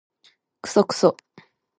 [0.63, 1.15] クソクソ